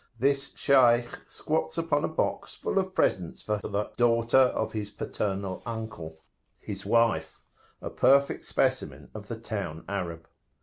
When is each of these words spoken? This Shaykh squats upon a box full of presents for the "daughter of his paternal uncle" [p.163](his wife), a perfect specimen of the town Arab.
This 0.17 0.55
Shaykh 0.57 1.19
squats 1.27 1.77
upon 1.77 2.03
a 2.03 2.07
box 2.07 2.55
full 2.55 2.79
of 2.79 2.95
presents 2.95 3.43
for 3.43 3.57
the 3.59 3.91
"daughter 3.97 4.39
of 4.39 4.73
his 4.73 4.89
paternal 4.89 5.61
uncle" 5.63 6.23
[p.163](his 6.65 6.85
wife), 6.87 7.39
a 7.83 7.91
perfect 7.91 8.45
specimen 8.45 9.11
of 9.13 9.27
the 9.27 9.37
town 9.37 9.85
Arab. 9.87 10.27